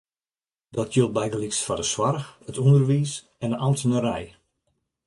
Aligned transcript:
Dat 0.75 0.93
jildt 0.95 1.13
bygelyks 1.19 1.61
foar 1.65 1.79
de 1.81 1.87
soarch, 1.91 2.25
it 2.49 2.57
ûnderwiis, 2.63 3.13
en 3.43 3.49
de 3.51 3.57
amtnerij. 3.65 4.25